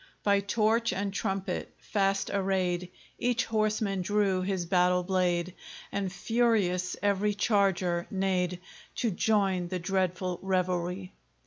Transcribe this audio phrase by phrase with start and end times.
[0.23, 5.53] By torch and trumpet fast arrayed, Each horseman drew his battle blade,
[5.91, 8.61] And furious every charger neighed,
[8.95, 11.13] To join the dreadful revelry.